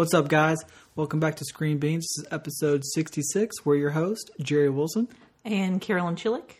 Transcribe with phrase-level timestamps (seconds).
[0.00, 0.64] What's up, guys?
[0.96, 2.06] Welcome back to Screen Beans.
[2.16, 3.66] This is episode 66.
[3.66, 5.08] We're your host, Jerry Wilson.
[5.44, 6.52] And Carolyn Chillick.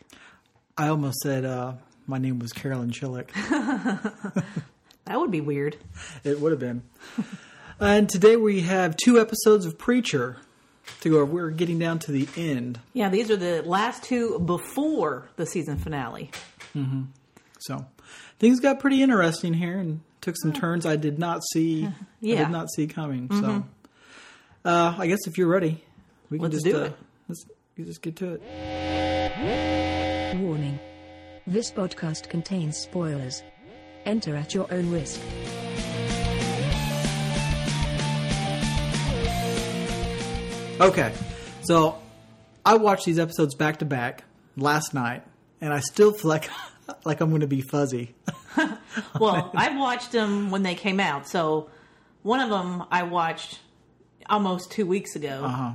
[0.77, 1.76] I almost said uh,
[2.07, 3.31] my name was Carolyn Chillick.
[5.07, 5.79] That would be weird.
[6.23, 6.83] it would have been.
[7.81, 10.36] and today we have two episodes of Preacher
[11.00, 11.25] to go.
[11.25, 12.79] We're getting down to the end.
[12.93, 16.30] Yeah, these are the last two before the season finale.
[17.61, 17.86] So
[18.38, 21.86] things got pretty interesting here and took some turns I did not see.
[21.86, 21.93] I
[22.23, 23.29] did not see coming.
[23.30, 23.64] So
[24.64, 25.82] uh, I guess if you're ready,
[26.29, 26.96] we can Let's just do uh, it.
[27.29, 27.45] Let's
[27.76, 28.43] we just get to it.
[30.39, 30.79] Warning.
[31.46, 33.42] This podcast contains spoilers.
[34.04, 35.20] Enter at your own risk.
[40.80, 41.12] Okay,
[41.62, 41.98] so
[42.64, 44.24] I watched these episodes back to back
[44.56, 45.23] last night,
[45.60, 46.48] and I still feel like
[47.04, 48.14] like I'm going to be fuzzy.
[49.18, 51.28] Well, I watched them when they came out.
[51.28, 51.70] So
[52.22, 53.60] one of them I watched
[54.28, 55.42] almost two weeks ago.
[55.45, 55.72] Uh-huh.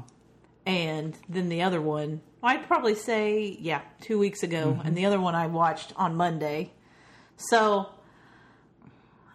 [0.65, 4.73] And then the other one, I'd probably say, yeah, two weeks ago.
[4.77, 4.87] Mm-hmm.
[4.87, 6.71] And the other one I watched on Monday.
[7.37, 7.90] So,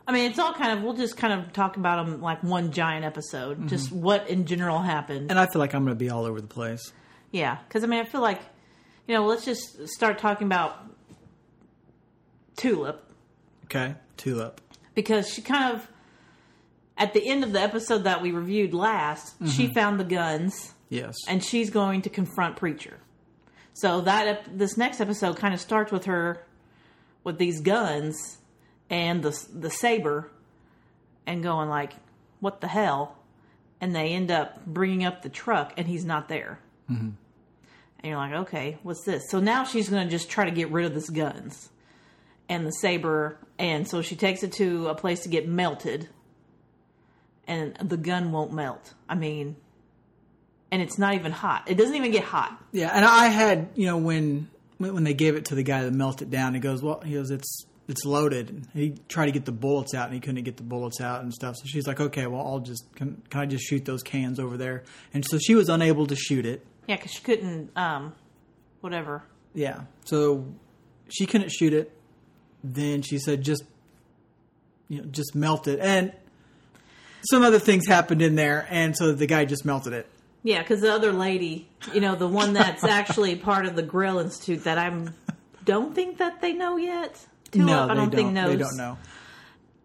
[0.07, 2.73] I mean, it's all kind of, we'll just kind of talk about them like one
[2.73, 3.69] giant episode.
[3.69, 5.23] Just what in general happened.
[5.23, 5.31] Mm-hmm.
[5.31, 6.93] And I feel like I'm going to be all over the place.
[7.31, 8.41] Yeah, because I mean, I feel like,
[9.07, 10.85] you know, let's just start talking about
[12.61, 13.03] Tulip
[13.65, 14.61] Okay, tulip.
[14.95, 15.89] because she kind of,
[16.99, 19.73] at the end of the episode that we reviewed last, she mm-hmm.
[19.73, 21.17] found the guns Yes.
[21.27, 22.99] and she's going to confront Preacher.
[23.73, 26.45] So that ep- this next episode kind of starts with her
[27.25, 28.39] with these guns
[28.91, 30.31] and the the saber,
[31.27, 31.93] and going like,
[32.41, 33.17] "What the hell?"
[33.81, 36.59] And they end up bringing up the truck, and he's not there.
[36.91, 37.11] Mm-hmm.
[38.01, 40.71] And you're like, "Okay, what's this?" So now she's going to just try to get
[40.71, 41.71] rid of this guns
[42.51, 46.09] and the saber, and so she takes it to a place to get melted,
[47.47, 48.93] and the gun won't melt.
[49.09, 49.57] I mean,
[50.73, 51.71] and it's not even hot.
[51.71, 52.63] It doesn't even get hot.
[52.73, 55.93] Yeah, and I had you know when when they gave it to the guy that
[55.93, 59.33] melted it down, he goes, "Well, he goes, it's it's loaded." And he tried to
[59.33, 61.55] get the bullets out, and he couldn't get the bullets out and stuff.
[61.57, 64.57] So she's like, "Okay, well, I'll just can, can I just shoot those cans over
[64.57, 64.83] there?"
[65.15, 66.67] And so she was unable to shoot it.
[66.89, 68.15] Yeah, because she couldn't, um,
[68.81, 69.23] whatever.
[69.55, 70.47] Yeah, so
[71.09, 71.97] she couldn't shoot it.
[72.63, 73.65] Then she said, "Just
[74.89, 76.13] you know, just melt it." And
[77.31, 80.07] some other things happened in there, and so the guy just melted it.
[80.43, 84.19] Yeah, because the other lady, you know, the one that's actually part of the Grail
[84.19, 85.15] Institute that I'm
[85.65, 87.19] don't think that they know yet.
[87.51, 88.51] Tulip, no, I don't think knows.
[88.51, 88.97] They don't know.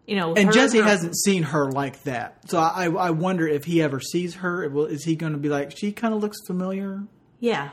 [0.06, 3.64] You know, And Jesse her- hasn't seen her like that, so I, I wonder if
[3.64, 4.68] he ever sees her.
[4.68, 7.02] Well, is he going to be like she kind of looks familiar?
[7.40, 7.70] Yeah,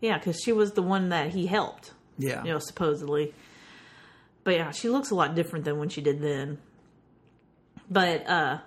[0.00, 1.92] yeah, because she was the one that he helped.
[2.18, 3.34] Yeah, you know, supposedly.
[4.44, 6.58] But yeah, she looks a lot different than when she did then.
[7.90, 8.58] But uh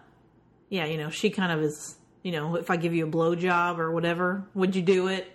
[0.69, 3.77] yeah, you know, she kind of is, you know, if I give you a blowjob
[3.77, 5.31] or whatever, would you do it?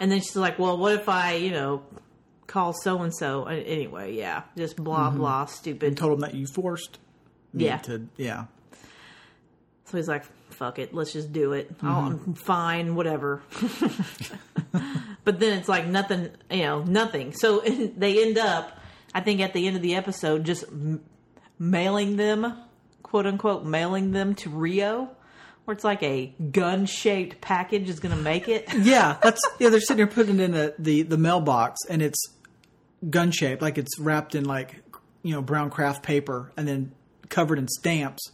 [0.00, 1.82] And then she's like, Well, what if I, you know,
[2.46, 4.42] call so and so anyway, yeah.
[4.56, 5.86] Just blah blah stupid.
[5.88, 6.98] And told him that you forced.
[7.52, 7.78] me Yeah.
[7.78, 8.44] to yeah.
[9.86, 11.70] So he's like, fuck it, let's just do it.
[11.82, 13.42] I'll, I'm fine, whatever.
[15.24, 17.32] but then it's like nothing, you know, nothing.
[17.34, 17.60] So
[17.96, 18.78] they end up,
[19.14, 21.02] I think at the end of the episode, just m-
[21.58, 22.54] mailing them,
[23.02, 25.10] quote unquote, mailing them to Rio,
[25.64, 28.68] where it's like a gun shaped package is going to make it.
[28.82, 29.68] Yeah, that's yeah.
[29.70, 32.20] They're sitting there putting it in the, the the mailbox, and it's
[33.08, 34.82] gun shaped, like it's wrapped in like
[35.22, 36.92] you know brown craft paper, and then
[37.28, 38.30] covered in stamps.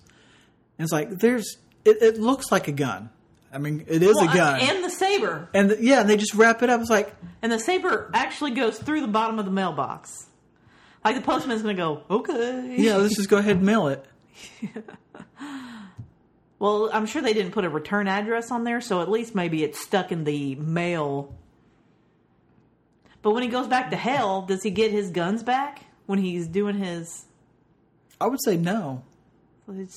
[0.79, 3.11] And it's like there's it, it looks like a gun.
[3.53, 5.49] I mean, it is Well, a gun, And the saber.
[5.55, 6.83] and the, yeah, and they just wrap it up.
[6.83, 10.27] It's like And the saber actually goes through the bottom of the mailbox.
[11.05, 12.77] Like the postman's going to go, okay.
[12.77, 14.05] yeah, let's just go ahead and mail it.
[16.59, 19.63] Well, I'm sure they didn't put a return address on there, so at least maybe
[19.63, 21.33] it's stuck in the mail.
[23.23, 26.49] But when he goes back to hell, does he get his guns back when he's
[26.49, 27.27] doing his?
[28.21, 29.05] I would say no.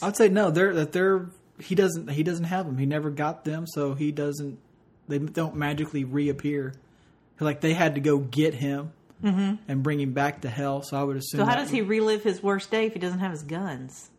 [0.01, 0.51] I'd say no.
[0.51, 1.29] They're that they're
[1.59, 2.77] he doesn't he doesn't have them.
[2.77, 4.59] He never got them, so he doesn't.
[5.07, 6.73] They don't magically reappear.
[7.39, 8.91] Like they had to go get him
[9.23, 10.81] and bring him back to hell.
[10.81, 11.39] So I would assume.
[11.39, 14.09] so how does he relive his worst day if he doesn't have his guns?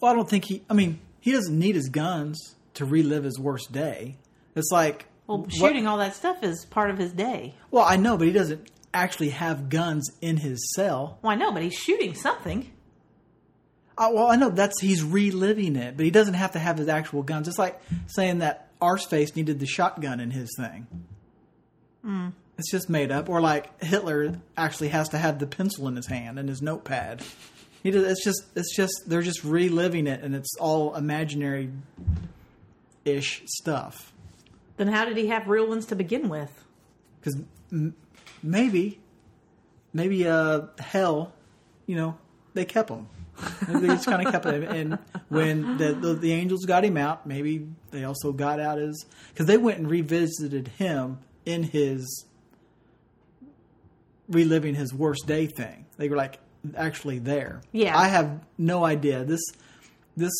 [0.00, 0.62] Well, I don't think he.
[0.68, 4.16] I mean, he doesn't need his guns to relive his worst day.
[4.54, 7.54] It's like Well, what- shooting all that stuff is part of his day.
[7.70, 11.18] Well, I know, but he doesn't actually have guns in his cell.
[11.22, 12.70] Well, I know, but he's shooting something.
[13.96, 16.86] Uh, well, I know that's he's reliving it, but he doesn't have to have his
[16.88, 17.48] actual guns.
[17.48, 20.86] It's like saying that Arseface needed the shotgun in his thing.
[22.58, 23.28] It's just made up.
[23.28, 27.22] Or like Hitler actually has to have the pencil in his hand and his notepad.
[27.82, 31.70] He does, it's just it's just they're just reliving it, and it's all imaginary
[33.04, 34.12] ish stuff.
[34.76, 36.64] Then how did he have real ones to begin with?
[37.20, 37.40] Because
[37.72, 37.94] m-
[38.42, 39.00] maybe,
[39.92, 41.32] maybe uh, hell,
[41.86, 42.18] you know,
[42.54, 43.08] they kept them.
[43.68, 44.64] They just kind of kept him.
[44.64, 49.06] And when the, the the angels got him out, maybe they also got out his
[49.32, 52.24] because they went and revisited him in his
[54.28, 55.86] reliving his worst day thing.
[55.96, 56.38] They were like
[56.76, 57.62] actually there.
[57.72, 57.98] Yeah.
[57.98, 59.24] I have no idea.
[59.24, 59.42] This
[60.16, 60.32] this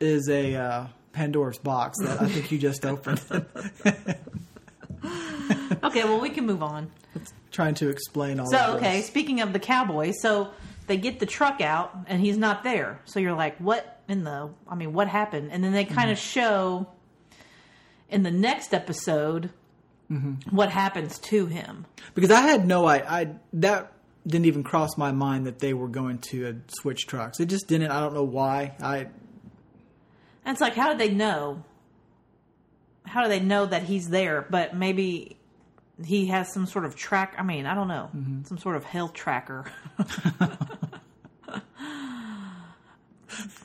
[0.00, 3.20] is a uh, Pandora's box that I think you just opened.
[5.82, 6.90] Okay, well we can move on.
[7.50, 8.46] Trying to explain all.
[8.46, 9.06] So okay, this.
[9.06, 10.50] speaking of the cowboy, so
[10.86, 13.00] they get the truck out and he's not there.
[13.04, 14.50] So you're like, what in the?
[14.68, 15.50] I mean, what happened?
[15.52, 16.86] And then they kind of show
[18.08, 19.50] in the next episode
[20.50, 21.86] what happens to him.
[22.14, 23.92] because I had no I, I that
[24.26, 27.40] didn't even cross my mind that they were going to uh, switch trucks.
[27.40, 27.90] It just didn't.
[27.90, 28.76] I don't know why.
[28.80, 29.10] I And
[30.46, 31.64] it's like, how do they know?
[33.04, 34.46] How do they know that he's there?
[34.48, 35.38] But maybe
[36.04, 37.34] he has some sort of track.
[37.38, 38.10] I mean, I don't know,
[38.44, 39.64] some sort of health tracker.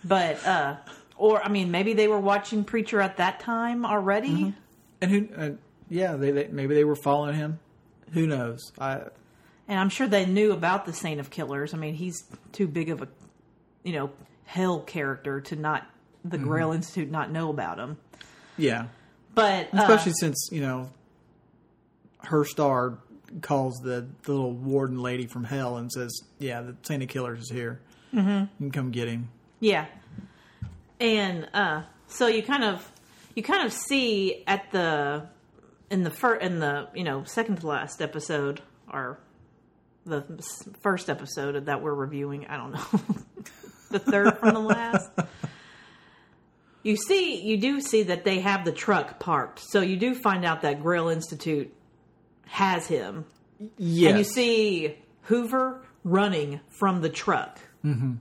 [0.03, 0.77] but, uh,
[1.17, 4.53] or I mean, maybe they were watching Preacher at that time already.
[5.01, 5.51] and who uh,
[5.89, 7.59] yeah they, they maybe they were following him.
[8.13, 8.71] Who knows?
[8.79, 9.01] I
[9.67, 11.73] And I'm sure they knew about the Saint of Killers.
[11.73, 12.23] I mean, he's
[12.53, 13.07] too big of a,
[13.83, 14.11] you know,
[14.45, 15.85] hell character to not
[16.23, 17.97] the Grail Institute not know about him.
[18.57, 18.87] yeah.
[19.35, 20.89] But uh, Especially since you know
[22.23, 22.97] Herr Starr
[23.41, 27.41] calls the, the little warden lady from hell and says, "Yeah, the Saint of Killers
[27.41, 27.79] is here.
[28.13, 28.29] Mm-hmm.
[28.29, 29.29] You can come get him."
[29.59, 29.85] Yeah.
[30.99, 32.91] And uh so you kind of
[33.35, 35.27] you kind of see at the
[35.89, 38.61] in the fir- in the, you know, second to last episode
[38.91, 39.19] or
[40.05, 40.23] the
[40.81, 42.85] first episode that we're reviewing, I don't know.
[43.91, 45.09] the third from the last.
[46.83, 49.59] You see you do see that they have the truck parked.
[49.59, 51.73] So you do find out that Grail Institute
[52.45, 53.25] has him
[53.77, 54.09] Yes.
[54.09, 57.59] and you see Hoover running from the truck.
[57.83, 58.13] Mm-hmm.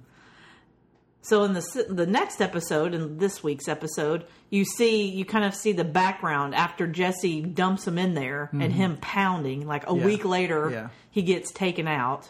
[1.28, 5.54] So in the the next episode, in this week's episode, you see you kind of
[5.54, 9.66] see the background after Jesse dumps him in there and him pounding.
[9.66, 9.98] Like a Mm-hmm.
[10.00, 10.06] Yeah.
[10.06, 10.88] week later, Yeah.
[11.10, 12.28] he gets taken out,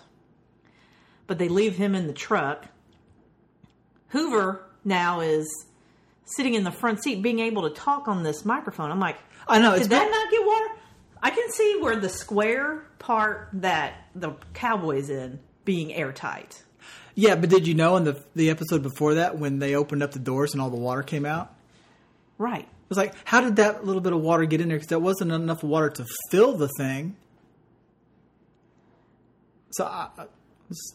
[1.26, 2.66] but they leave him in the truck.
[4.08, 5.46] Hoover now is
[6.24, 8.90] sitting in the front seat, being able to talk on this microphone.
[8.90, 9.72] I'm like, I know.
[9.74, 10.66] It's did that not- not get water?
[11.22, 16.62] I can see where the square part that the cowboy's in being airtight.
[17.18, 20.12] Yeah, but did you know in the the episode before that when they opened up
[20.12, 21.52] the doors and all the water came out?
[22.38, 22.60] Right.
[22.62, 24.76] It was like, how did that little bit of water get in there?
[24.76, 27.16] Because there wasn't enough water to fill the thing.
[29.72, 30.26] So I, I
[30.68, 30.94] was-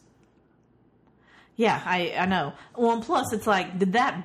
[1.55, 2.53] Yeah, I, I know.
[2.77, 4.23] Well, and plus, it's like, did that?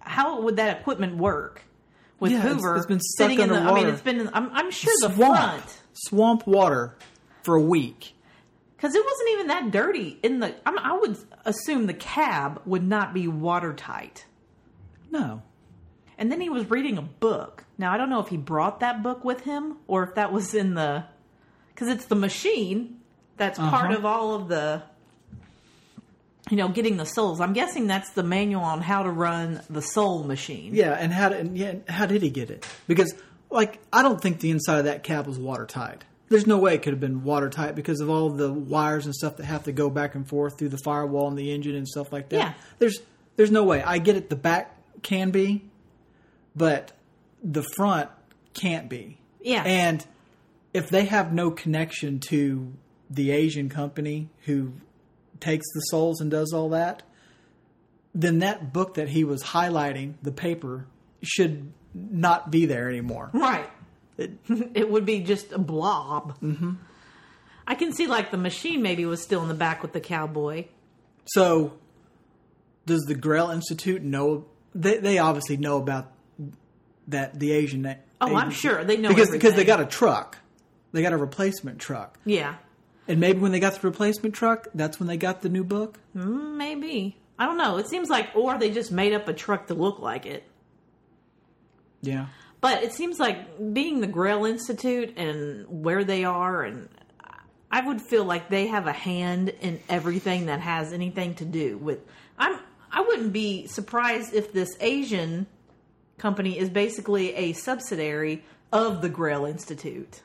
[0.00, 1.62] How would that equipment work
[2.20, 3.60] with Yeah, it's- Hoover it's been stuck sitting in the?
[3.60, 4.28] I mean, it's been.
[4.32, 6.96] I'm, I'm sure the swamp, front swamp water
[7.44, 8.14] for a week.
[8.82, 10.52] Because it wasn't even that dirty in the.
[10.66, 14.24] I'm, I would assume the cab would not be watertight.
[15.12, 15.42] No,
[16.18, 17.64] And then he was reading a book.
[17.78, 20.52] Now I don't know if he brought that book with him or if that was
[20.54, 21.04] in the
[21.68, 22.98] because it's the machine
[23.36, 23.98] that's part Uh-huh.
[23.98, 24.82] of all of the
[26.50, 27.40] you know getting the souls.
[27.40, 30.74] I'm guessing that's the manual on how to run the soul machine.
[30.74, 32.66] yeah, and how did and yeah, how did he get it?
[32.88, 33.14] Because
[33.50, 36.04] like I don't think the inside of that cab was watertight.
[36.32, 39.36] There's no way it could have been watertight because of all the wires and stuff
[39.36, 42.12] that have to go back and forth through the firewall and the engine and stuff
[42.12, 42.36] like that.
[42.36, 42.54] Yeah.
[42.78, 43.00] There's
[43.36, 43.82] there's no way.
[43.82, 44.30] I get it.
[44.30, 45.64] The back can be,
[46.54, 46.92] but
[47.42, 48.10] the front
[48.54, 49.18] can't be.
[49.40, 49.62] Yeah.
[49.64, 50.04] And
[50.72, 52.72] if they have no connection to
[53.10, 54.72] the Asian company who
[55.40, 57.02] takes the souls and does all that,
[58.14, 60.86] then that book that he was highlighting, the paper,
[61.22, 63.30] should not be there anymore.
[63.32, 63.68] Right.
[64.74, 66.38] It, would be just a blob.
[66.40, 66.72] Mm-hmm.
[67.66, 70.66] I can see like the machine maybe was still in the back with the cowboy.
[71.26, 71.74] So,
[72.86, 74.46] does the Grail Institute know?
[74.74, 76.12] They, they obviously know about
[77.08, 77.82] that the Asian.
[77.82, 77.98] Name.
[78.20, 80.38] Oh, I'm sure they know because because they got a truck,
[80.92, 82.54] they got a replacement truck, Yeah.
[83.08, 85.98] and maybe when they got the replacement truck, that's when they got the new book.
[86.16, 87.16] Mm, Maybe.
[87.38, 87.78] I don't know.
[87.78, 90.44] It seems like, or they just made up a truck to look like it.
[92.02, 92.26] Yeah.
[92.62, 96.88] But it seems like being the Grail Institute and where they are, and
[97.72, 101.76] I would feel like they have a hand in everything that has anything to do
[101.76, 101.98] with.
[102.38, 102.58] I'm.
[102.94, 105.46] I wouldn't be surprised if this Asian
[106.18, 110.22] company is basically a subsidiary of the Grail Institute.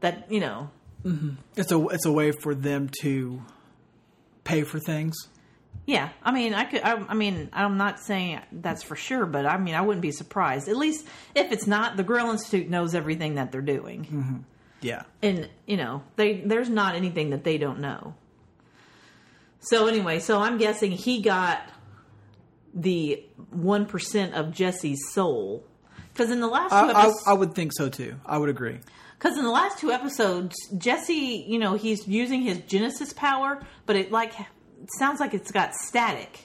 [0.00, 0.70] That you know,
[1.04, 1.30] mm-hmm.
[1.56, 3.42] It's a it's a way for them to
[4.44, 5.16] pay for things.
[5.84, 6.82] Yeah, I mean, I could.
[6.82, 10.12] I, I mean, I'm not saying that's for sure, but I mean, I wouldn't be
[10.12, 10.68] surprised.
[10.68, 14.36] At least if it's not, the Grail Institute knows everything that they're doing, mm-hmm.
[14.80, 15.02] Yeah.
[15.22, 18.14] and you know, they there's not anything that they don't know.
[19.58, 21.60] So anyway, so I'm guessing he got
[22.72, 25.64] the one percent of Jesse's soul
[26.12, 28.16] because in the last two I, I, episodes, I would think so too.
[28.24, 28.78] I would agree.
[29.18, 33.96] Because in the last two episodes, Jesse, you know, he's using his Genesis power, but
[33.96, 34.32] it like
[34.98, 36.40] sounds like it's got static,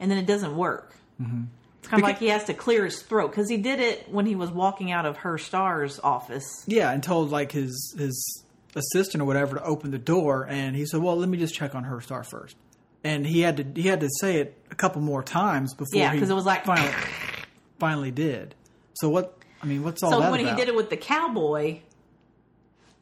[0.00, 0.94] and then it doesn't work.
[1.20, 1.44] Mm-hmm.
[1.78, 4.24] It's kind of like he has to clear his throat because he did it when
[4.24, 6.64] he was walking out of Herr Starr's office.
[6.66, 10.86] Yeah, and told like his his assistant or whatever to open the door, and he
[10.86, 12.56] said, "Well, let me just check on Herr Starr first.
[13.02, 16.00] And he had to he had to say it a couple more times before.
[16.00, 16.90] Yeah, because it was like- finally
[17.78, 18.54] finally did.
[18.94, 19.36] So what?
[19.62, 20.54] I mean, what's all so that when about?
[20.54, 21.80] he did it with the cowboy,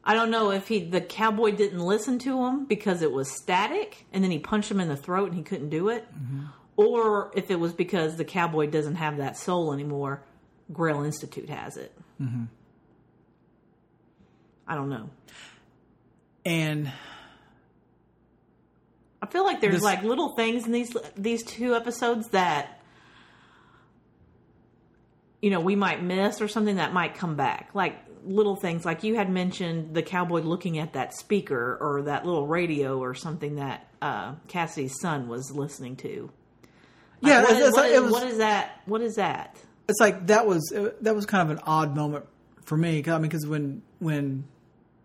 [0.05, 4.05] I don't know if he the cowboy didn't listen to him because it was static,
[4.11, 6.45] and then he punched him in the throat and he couldn't do it, Mm-hmm.
[6.75, 10.21] or if it was because the cowboy doesn't have that soul anymore.
[10.71, 11.93] Grail Institute has it.
[12.21, 12.43] Mm-hmm.
[14.67, 15.09] I don't know.
[16.45, 16.91] and
[19.21, 22.81] I feel like there's This- like little things in these these two episodes that
[25.41, 27.69] you know we might miss or something that might come back.
[27.73, 27.95] Like
[28.25, 32.47] little things like you had mentioned the cowboy looking at that speaker or that little
[32.47, 36.31] radio or something that uh, Cassidy's son was listening to.
[37.21, 38.11] Like, yeah, what it's, is- it's what like- is- it was.
[38.11, 38.81] what is that?
[38.85, 39.57] What is that?
[39.89, 42.25] it's like that was that was kind of an odd moment
[42.63, 43.01] for me.
[43.03, 44.45] 'cause, I mean, because when when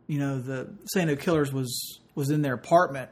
[0.06, 3.10] you know the Saint of Killers was was in their apartment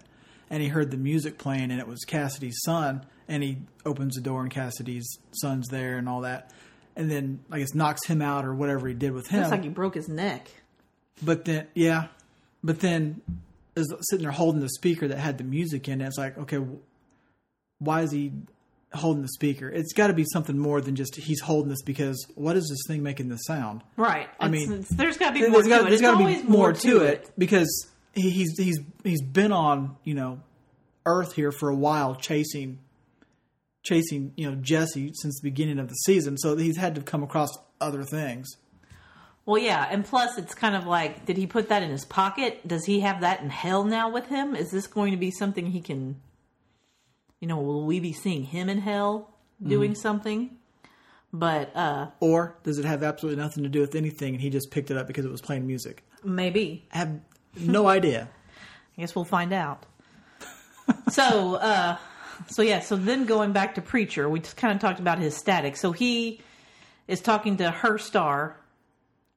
[0.48, 4.20] and he heard the music playing and it was Cassidy's son and he opens the
[4.20, 6.52] door and Cassidy's son's there and all that
[6.96, 9.40] and then I guess knocks him out or whatever he did with him.
[9.40, 10.48] Looks like he broke his neck.
[11.22, 12.06] But then, yeah,
[12.64, 13.20] but then
[13.76, 16.06] is sitting there holding the speaker that had the music in it.
[16.06, 16.58] It's like, okay,
[17.78, 18.32] why is he
[18.94, 19.68] holding the speaker?
[19.68, 22.78] It's got to be something more than just he's holding this because what is this
[22.88, 23.82] thing making the sound?
[23.96, 24.28] Right.
[24.40, 25.88] I It's- mean, it's- there's got to be more to gotta- it.
[25.90, 30.14] there's It's gotta be more to it because he, he's he's he's been on you
[30.14, 30.40] know
[31.04, 32.78] Earth here for a while chasing
[33.86, 37.22] chasing you know Jesse since the beginning of the season, so he's had to come
[37.22, 37.50] across
[37.80, 38.48] other things.
[39.44, 42.66] Well, yeah, and plus it's kind of like, did he put that in his pocket?
[42.66, 44.56] Does he have that in hell now with him?
[44.56, 46.20] Is this going to be something he can,
[47.38, 49.30] you know, will we be seeing him in hell
[49.64, 50.56] doing something?
[51.32, 54.70] But uh Or does it have absolutely nothing to do with anything and he just
[54.72, 56.02] picked it up because it was playing music?
[56.24, 56.84] maybe.
[56.92, 57.20] I have
[57.60, 58.28] no idea.
[58.98, 59.86] I guess we'll find out.
[61.10, 61.96] so, uh,
[62.48, 62.80] so yeah.
[62.80, 65.76] So then going back to preacher, we just kind of talked about his static.
[65.76, 66.40] So he
[67.08, 68.56] is talking to Herr Starr,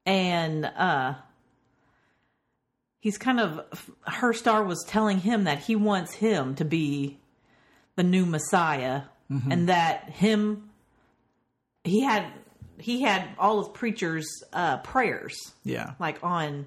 [0.05, 1.13] and uh,
[2.99, 7.17] he's kind of Herr Starr was telling him that he wants him to be
[7.95, 9.03] the new Messiah,
[9.51, 10.69] and that him
[11.83, 12.25] he had
[12.79, 15.93] he had all of preacher's uh, prayers Yeah.
[15.99, 16.65] like on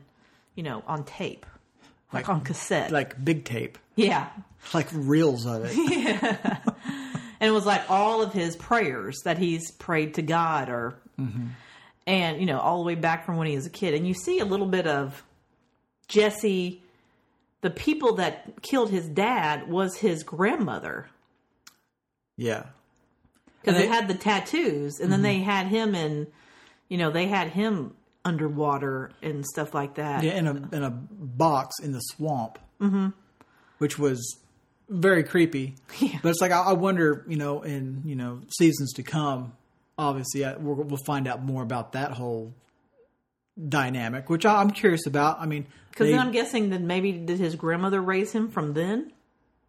[0.55, 1.45] you know on tape
[2.13, 2.91] like, Like- on cassette.
[2.91, 3.79] Like big tape.
[3.97, 4.29] yeah.
[4.73, 5.77] Like reels of it.
[7.41, 11.47] and it was like all of his prayers that he's prayed to god or mm-hmm.
[12.07, 13.95] and you know all the way back from when he was a kid.
[13.95, 15.23] And you see a little bit of
[16.07, 16.81] jesse
[17.63, 21.09] the people that killed his dad was his grandmother.
[22.37, 22.67] Yeah.
[23.61, 25.25] because they they- had the tattoos and then mm-hmm.
[25.25, 26.29] they had him in
[26.89, 30.91] you know they had him underwater and stuff like that Yeah, in a in a
[30.91, 32.59] box in the swamp.
[32.81, 33.09] Mm-hmm.
[33.79, 34.39] Which was
[34.89, 35.77] very creepy.
[36.01, 36.19] Yeah.
[36.23, 39.53] But it's like I, I wonder, you know, in you know seasons to come.
[39.99, 42.55] Obviously, I, we'll, we'll find out more about that whole
[43.69, 45.41] dynamic, which I, I'm curious about.
[45.41, 49.13] I mean, Because then I'm guessing that maybe did his grandmother raise him from then?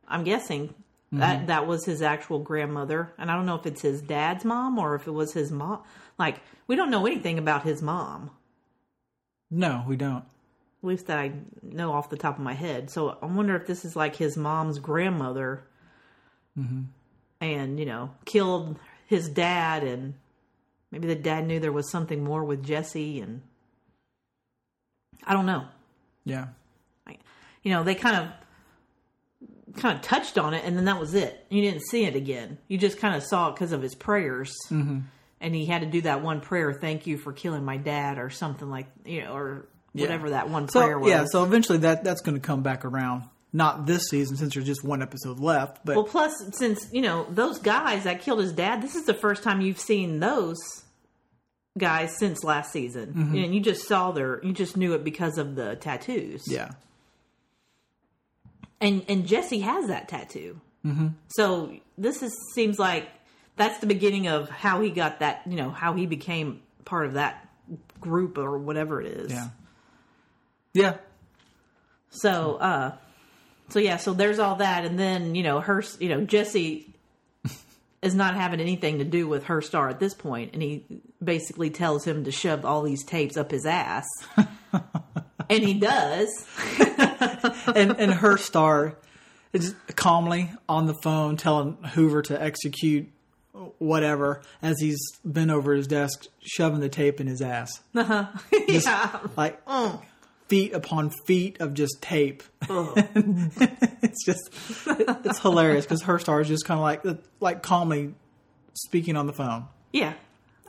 [0.07, 0.73] I'm guessing
[1.11, 4.79] that that was his actual grandmother, and I don't know if it's his dad's mom
[4.79, 5.83] or if it was his mom.
[6.17, 8.31] Like we don't know anything about his mom,
[9.53, 10.23] no, we don't.
[10.81, 11.31] at least that I
[11.61, 12.89] know off the top of my head.
[12.89, 15.63] So I wonder if this is like his mom's grandmother,
[17.39, 20.15] and you know killed his dad, and
[20.91, 23.41] maybe the dad knew there was something more with Jesse, and
[25.23, 25.65] I don't know.
[26.25, 26.47] Yeah,
[27.63, 31.45] you know, they kind of kind of touched on it, and then that was it.
[31.49, 32.59] You didn't see it again.
[32.67, 34.99] You just kind of saw it because of his prayers, mm-hmm.
[35.43, 36.73] And he had to do that one prayer.
[36.73, 40.05] Thank you for killing my dad, or something like you know, or Yeah.
[40.05, 41.09] whatever that one so prayer was.
[41.09, 43.23] yeah, so eventually that that's going to come back around.
[43.55, 45.85] Not this season, since there's just one episode left.
[45.85, 49.13] But well, plus since you know those guys that killed his dad, this is the
[49.13, 50.57] first time you've seen those
[51.77, 53.35] guys since last season, Mm-hmm.
[53.35, 56.43] and you just saw their, you just knew it because of the tattoos.
[56.47, 56.71] yeah,
[58.81, 60.59] and and Jesse has that tattoo.
[60.85, 61.07] Mm-hmm.
[61.29, 63.07] So this is seems like
[63.55, 65.41] that's the beginning of how he got that.
[65.45, 67.47] You know how he became part of that
[67.99, 69.31] group or whatever it is.
[69.31, 69.49] Yeah.
[70.73, 70.97] Yeah.
[72.09, 72.95] So, uh,
[73.69, 76.93] so yeah, so there's all that, and then you know her, you know Jesse
[78.01, 80.85] is not having anything to do with Herr Starr at this point, and he
[81.23, 84.05] basically tells him to shove all these tapes up his ass,
[85.49, 86.47] and he does.
[87.75, 88.97] and and Herr Starr
[89.53, 93.09] is calmly on the phone telling Hoover to execute
[93.77, 97.81] whatever as he's been over his desk shoving the tape in his ass.
[97.95, 98.25] Uh-huh.
[98.67, 99.97] yeah, Like uh.
[100.47, 102.43] feet upon feet of just tape.
[102.67, 102.87] Uh.
[102.95, 104.49] it's just
[104.87, 108.15] it's hilarious because Herr Starr is just kind of like like calmly
[108.73, 109.65] speaking on the phone.
[109.91, 110.13] yeah.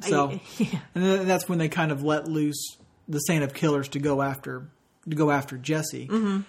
[0.01, 0.81] So I- yeah.
[0.95, 2.77] and then that's when they kind of let loose
[3.09, 4.69] the Saint of Killers to go after
[5.09, 6.41] to go after Jesse mm-hmm.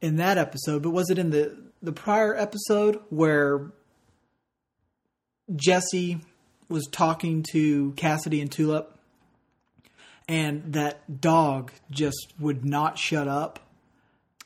[0.00, 0.82] in that episode.
[0.82, 3.72] But was it in the the prior episode where
[5.56, 6.20] Jesse
[6.68, 8.96] was talking to Cassidy and Tulip,
[10.28, 13.58] and that dog just would not shut up?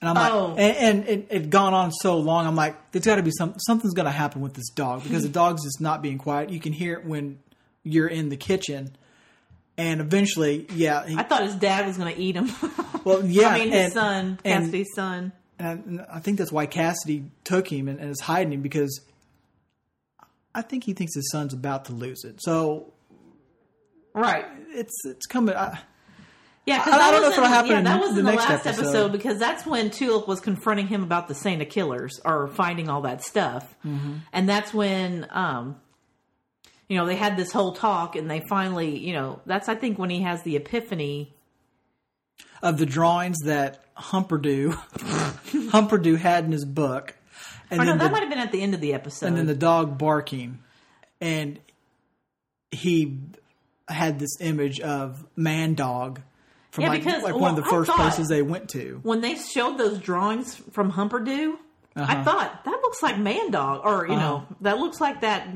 [0.00, 0.54] And I'm like, Oh.
[0.56, 2.46] and, and it had gone on so long.
[2.46, 5.22] I'm like, there's got to be some something's going to happen with this dog because
[5.22, 6.50] the dog's just not being quiet.
[6.50, 7.38] You can hear it when
[7.82, 8.96] you're in the kitchen,
[9.78, 12.50] and eventually, yeah, he, I thought his dad was going to eat him.
[13.04, 15.32] well, yeah, I mean, his and- son, and- Cassidy's son.
[15.58, 19.00] and I think that's why Cassidy took him and, and is hiding him because
[20.56, 22.40] I think he thinks his son's about to lose it.
[22.42, 22.92] So
[24.14, 24.46] Right.
[24.70, 25.54] it's it's coming.
[25.54, 25.78] I,
[26.64, 28.24] Yeah, I- because I that don't know if it'll happen Yeah, that was the in
[28.24, 28.82] the next last episode.
[28.84, 29.12] episode.
[29.12, 33.02] because that's when Tulip was confronting him about the Saint of Killers or finding all
[33.02, 34.14] that stuff, Mm-hmm.
[34.32, 35.76] and that's when um,
[36.88, 39.98] you know they had this whole talk, and they finally, you know, that's I think
[39.98, 41.34] when he has the epiphany.
[42.62, 44.72] of the drawings that Humperdoo
[45.70, 47.14] Humperdoo had in his book,
[47.70, 49.26] and Or no, that the, might have been at the end of the episode.
[49.26, 50.58] and then the dog barking,
[51.20, 51.58] and
[52.70, 53.18] he
[53.88, 56.20] had this image of man dog
[56.70, 59.00] from Yeah, like, because, like one of the first places they went to.
[59.02, 61.54] when they showed those drawings from Humperdoo,
[61.96, 62.04] Uh-huh.
[62.06, 65.48] I thought that looks like Man Dog, or you know, that looks like that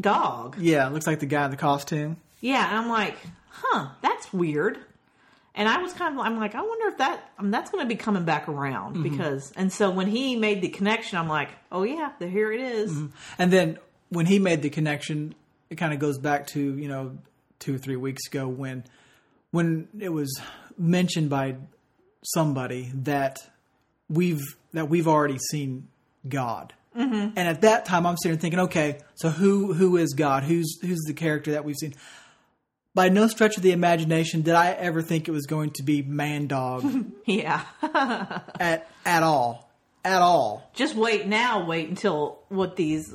[0.00, 0.56] dog.
[0.58, 2.16] Yeah, it looks like the guy in the costume.
[2.40, 3.16] Yeah, and I'm like,
[3.50, 4.78] huh, that's weird.
[5.56, 7.88] And I was kind of, I'm like, I wonder if that, um, that's going to
[7.88, 9.02] be coming back around Mm-hmm.
[9.02, 12.96] because, and so when he made the connection, I'm like, oh yeah, here it is.
[13.38, 13.78] And then
[14.10, 15.34] when he made the connection,
[15.70, 17.18] it kind of goes back to you know
[17.58, 18.84] two or three weeks ago when
[19.50, 20.40] when it was
[20.78, 21.56] mentioned by
[22.22, 23.38] somebody that
[24.08, 24.42] we've
[24.72, 25.88] that we've already seen
[26.28, 26.72] God.
[26.96, 27.30] Mm-hmm.
[27.36, 30.44] And at that time, I'm sitting there thinking, okay, so who who is God?
[30.44, 31.94] Who's who's the character that we've seen?
[32.96, 36.00] By no stretch of the imagination did I ever think it was going to be
[36.02, 36.82] Man Dog
[37.26, 37.60] Yeah.
[37.82, 39.70] at at all,
[40.02, 40.68] at all.
[40.74, 43.12] Just wait now, wait until what these,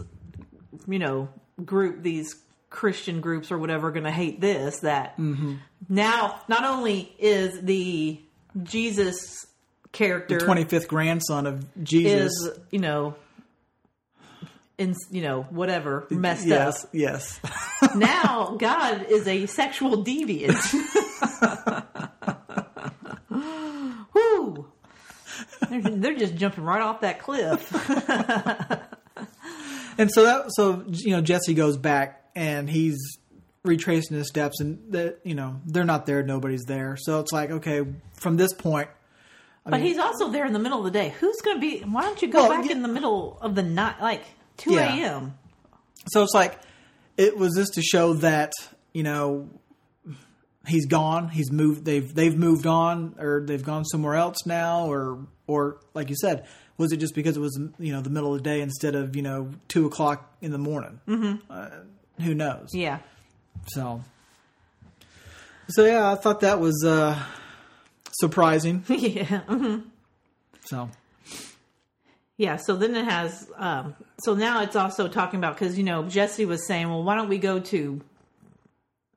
[0.87, 1.29] you know,
[1.65, 2.35] group, these
[2.69, 4.81] Christian groups or whatever are going to hate this.
[4.81, 5.55] That Mm-hmm.
[5.89, 8.21] now, not only is the
[8.61, 9.47] Jesus
[9.91, 12.31] character the Twenty fifth grandson of Jesus.
[12.31, 13.15] is, you know,
[14.77, 16.89] in, you know, whatever, messed yes, up.
[16.93, 17.39] yes.
[17.95, 20.57] now God is a sexual deviant.
[24.13, 24.67] Whoo!
[25.69, 27.71] They're, they're just jumping right off that cliff.
[29.97, 32.97] And so that so you know Jesse goes back and he's
[33.63, 37.51] retracing his steps and that you know they're not there nobody's there so it's like
[37.51, 38.87] okay from this point
[39.65, 41.13] But he's also there in the middle of the day.
[41.19, 41.81] Who's going to be?
[41.81, 42.71] Why don't you go Well, back yeah.
[42.71, 44.23] in the middle of the night, like
[44.57, 44.95] two Yeah.
[44.95, 45.37] a.m.
[46.07, 46.57] so it's like
[47.21, 48.51] it was just to show that
[48.93, 49.47] you know
[50.67, 55.19] he's gone he's moved they've they've moved on or they've gone somewhere else now or
[55.47, 58.41] or like you said was it just because it was you know the middle of
[58.41, 61.35] the day instead of you know two o'clock in the morning mm-hmm.
[61.49, 61.69] uh,
[62.23, 62.99] who knows Yeah,
[63.67, 64.03] So,
[65.69, 67.17] so yeah, I thought that was uh,
[68.11, 68.83] surprising.
[68.89, 69.83] yeah, mhm.
[70.65, 70.89] So,
[72.41, 72.55] yeah.
[72.55, 73.47] So then it has.
[73.55, 77.15] Um, so now it's also talking about because you know Jesse was saying, well, why
[77.15, 78.01] don't we go to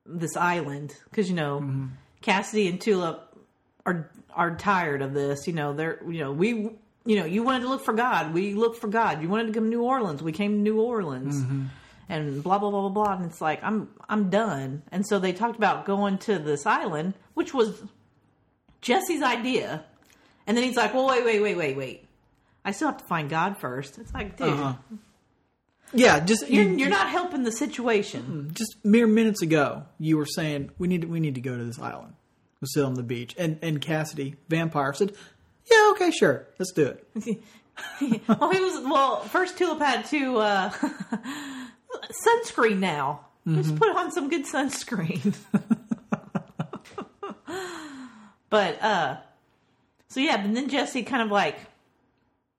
[0.04, 0.94] this island?
[1.08, 1.88] Because you know
[2.20, 3.34] Cassidy and Tulip
[3.86, 5.46] are are tired of this.
[5.46, 6.70] You know they're you know we.
[7.06, 8.32] You know, you wanted to look for God.
[8.32, 9.20] We looked for God.
[9.20, 10.22] You wanted to come to New Orleans.
[10.22, 11.36] We came to New Orleans.
[12.08, 13.16] and blah blah blah blah blah.
[13.16, 14.82] And it's like I'm I'm done.
[14.90, 17.82] And so they talked about going to this island, which was
[18.80, 19.84] Jesse's idea.
[20.46, 22.03] And then he's like, "Well, wait, wait, wait, wait, wait.
[22.64, 23.98] I still have to find God first.
[23.98, 24.74] It's like, dude, Uh-huh.
[25.92, 28.50] yeah, just you're, you- you're not helping the situation.
[28.54, 31.64] just mere minutes ago, you were saying we need to, we need to go to
[31.64, 32.14] this island.
[32.60, 35.12] We'll sit on the beach, and and Cassidy, vampire, said,
[35.70, 37.06] "Yeah, okay, sure, let's do it."
[38.28, 39.20] well, he was well.
[39.24, 40.70] First, Tulip had to uh,
[42.26, 42.78] sunscreen.
[42.78, 45.34] Now, just put on some good sunscreen.
[48.48, 49.16] but uh,
[50.08, 51.56] so yeah, but then Jesse kind of like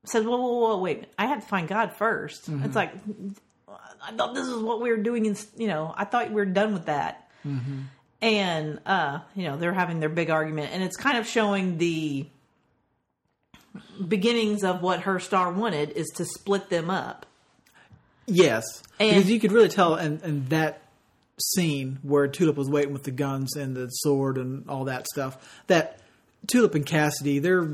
[0.09, 1.05] said, "Whoa, whoa, whoa, wait!
[1.17, 2.93] I had to find God 1st It's like
[3.67, 6.45] I thought this is what we were doing, in you know, I thought we were
[6.45, 7.29] done with that."
[8.21, 12.25] And uh, you know, they're having their big argument, and it's kind of showing the
[14.07, 17.25] beginnings of what Herr Starr wanted is to split them up.
[18.25, 18.63] Yes,
[18.99, 20.81] And- because you could really tell in, in that
[21.39, 25.61] scene where Tulip was waiting with the guns and the sword and all that stuff
[25.67, 25.99] that
[26.47, 27.67] Tulip and Cassidy they're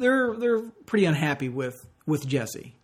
[0.00, 2.74] they're they're pretty unhappy with with Jesse.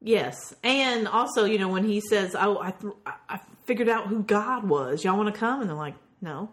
[0.00, 4.22] Yes, and also, you know, when he says, "Oh, I, th- I figured out who
[4.22, 5.02] God was.
[5.02, 6.50] Y'all want to come?" and they're like, "No,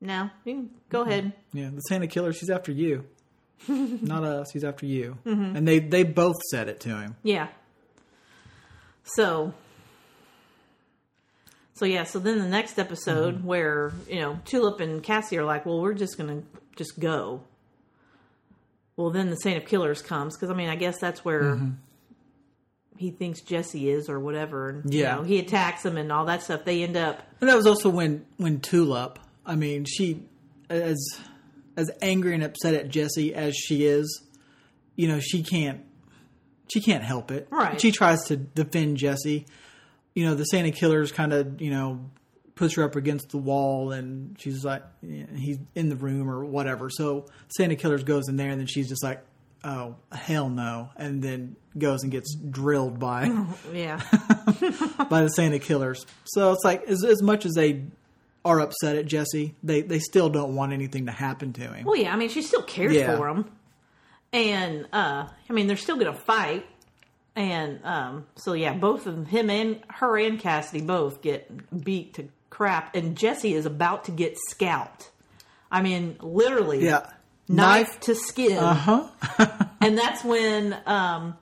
[0.00, 1.10] no, go mm-hmm.
[1.10, 3.06] ahead." Yeah, the Santa Killer, she's after you,
[3.68, 4.50] not us.
[4.52, 5.56] She's after you, mm-hmm.
[5.56, 7.16] and they they both said it to him.
[7.22, 7.48] Yeah.
[9.04, 9.54] So,
[11.74, 12.02] so yeah.
[12.02, 13.46] So then the next episode, mm-hmm.
[13.46, 16.42] where you know Tulip and Cassie are like, "Well, we're just gonna
[16.74, 17.42] just go."
[18.96, 21.70] Well, then the Saint of Killers comes because I mean, I guess that's where mm-hmm.
[22.96, 24.70] he thinks Jesse is or whatever.
[24.70, 25.16] And, you Yeah.
[25.16, 26.64] know, he attacks him and all that stuff.
[26.64, 27.22] They end up.
[27.40, 30.22] And that was also when when Tulip, I mean, she
[30.70, 30.96] as
[31.76, 34.22] as angry and upset at Jesse as she is,
[34.94, 35.82] you know, she can't
[36.68, 37.48] she can't help it.
[37.50, 37.80] Right.
[37.80, 39.46] She tries to defend Jesse.
[40.14, 42.10] You know, the Saint of Killers kind of, you know,
[42.56, 44.82] puts her up against the wall and she's like
[45.36, 46.90] he's in the room or whatever.
[46.90, 49.22] So Saint of Killers goes in there and then she's just like,
[49.62, 53.26] "Oh, hell no." And then goes and gets drilled by
[53.72, 54.00] Yeah.
[55.08, 56.04] by the Saint of Killers.
[56.24, 57.84] So it's like as as much as they
[58.44, 61.84] are upset at Jesse, they they still don't want anything to happen to him.
[61.84, 63.16] Well, yeah, I mean, she still cares Yeah.
[63.16, 63.50] for him,
[64.32, 66.64] and uh, I mean, they're still gonna fight,
[67.34, 71.50] and um, so yeah, both of them, him and her and Cassidy, both get
[71.84, 75.10] beat to crap, and Jesse is about to get scalped.
[75.70, 77.10] I mean, literally, Yeah.
[77.48, 79.08] knife, to skin, Uh huh.
[79.80, 81.36] and that's when um,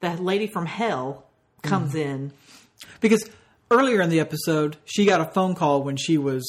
[0.00, 1.24] the lady from hell
[1.62, 1.98] comes Mm-hmm.
[2.10, 2.32] in.
[3.00, 3.28] Because
[3.70, 6.42] earlier in the episode, she got a phone call when she was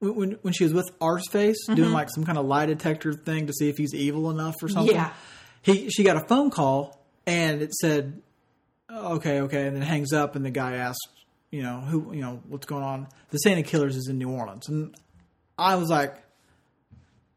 [0.00, 3.52] when when she was with Arseface doing like some kind of lie detector thing to
[3.52, 4.94] see if he's evil enough or something.
[4.94, 5.12] Yeah.
[5.62, 8.22] He she got a phone call and it said,
[8.88, 11.00] "Okay, okay," and then hangs up, and the guy asks,
[11.50, 12.12] "You know who?
[12.14, 14.94] You know what's going on?" The Saint of Killers is in New Orleans, and
[15.58, 16.16] I was like,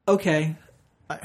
[0.08, 0.56] "Okay,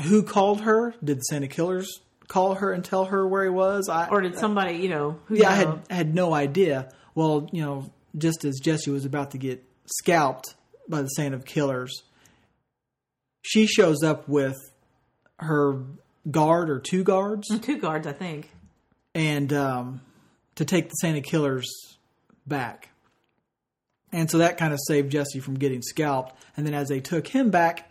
[0.05, 0.94] who called her?
[1.03, 3.88] Did the Saint of Killers?" Call her and tell her where he was.
[3.88, 6.90] I, Or did somebody, you know, who yeah, I had had no idea.
[7.14, 9.62] Well, you know, just as Jesse was about to get
[10.01, 10.57] scalped
[10.88, 12.03] by the Saint of Killers,
[13.42, 14.57] she shows up with
[15.38, 15.85] her
[16.29, 18.51] guard or two guards, two guards, I think.
[19.14, 20.01] and um,
[20.57, 21.68] to take the Saint of Killers
[22.46, 22.90] back.
[24.12, 26.35] And so that kind of saved Jesse from getting scalped.
[26.56, 27.90] And then as they took him back,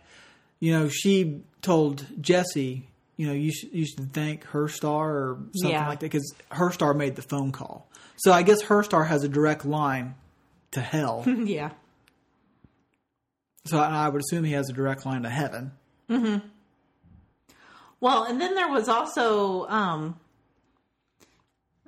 [0.60, 5.38] you know, she told Jesse, you know, you should, you should thank Herr Starr or
[5.54, 5.88] something Yeah.
[5.88, 7.88] like that because Herr Starr made the phone call.
[8.16, 10.14] So I guess Herr Starr has a direct line
[10.72, 11.22] to hell.
[11.26, 11.70] yeah.
[13.66, 15.72] so I would assume he has a direct line to heaven.
[16.08, 16.42] Mhm.
[18.00, 20.18] Well, and then there was also um,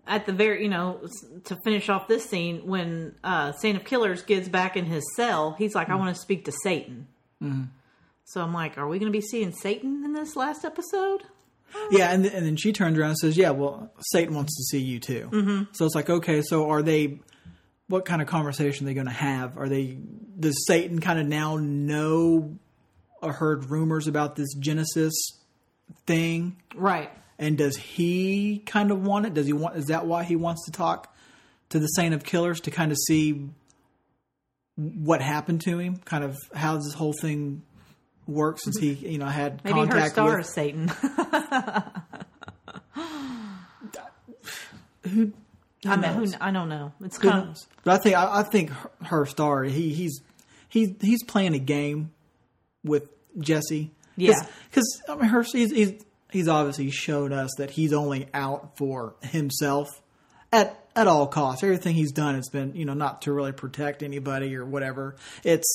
[0.09, 1.01] at the very, you know,
[1.45, 5.55] to finish off this scene when uh, Saint of Killers gets back in his cell,
[5.59, 7.07] he's like, "I want to speak to Satan."
[8.25, 11.23] So I'm like, "Are we going to be seeing Satan in this last episode?"
[11.91, 14.83] Yeah, and, and then she turns around and says, "Yeah, well, Satan wants to see
[14.83, 15.63] you too." Mm-hmm.
[15.73, 17.21] So it's like, okay, so are they?
[17.89, 19.57] What kind of conversation are they going to have?
[19.57, 19.99] Are they?
[20.39, 22.59] Does Satan kind of now know
[23.23, 25.15] or heard rumors about this Genesis
[26.07, 26.57] thing?
[26.75, 27.11] Right.
[27.39, 29.35] And does he kind of want it?
[29.35, 29.77] Does he want?
[29.77, 31.15] Is that why he wants to talk
[31.69, 33.49] to the Saint of Killers to kind of see
[34.77, 35.99] what happened to him?
[35.99, 37.63] Kind of how this whole thing
[38.27, 40.89] works since he, you know, had Maybe her contact star with is Satan.
[45.03, 45.33] who.
[45.87, 46.35] I mean, who, knows?
[46.41, 46.93] I don't know.
[47.05, 47.57] It's Who kind of?
[47.85, 49.63] But I think I, I think her, Herr Starr.
[49.63, 50.21] He he's
[50.69, 52.11] he's he's playing a game
[52.83, 53.93] with Jesse.
[54.17, 54.35] Yeah.
[54.69, 59.15] because I mean, her he's, he's he's obviously shown us that he's only out for
[59.23, 59.89] himself
[60.53, 61.63] at at all costs.
[61.63, 65.17] Everything he's done has been you know not to really protect anybody or whatever.
[65.45, 65.67] It's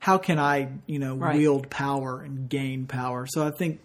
[0.00, 1.36] how can I you know Right.
[1.36, 3.26] wield power and gain power.
[3.28, 3.80] So I think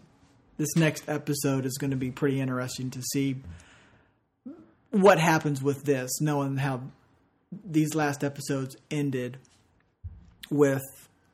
[0.58, 3.36] this next episode is going to be pretty interesting to see
[4.92, 6.82] what happens with this, knowing how
[7.66, 9.38] these last episodes ended
[10.50, 10.84] with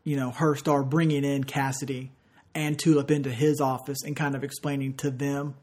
[0.04, 2.12] you know Herr Starr bringing in Cassidy
[2.56, 5.56] and Tulip into his office and kind of explaining to them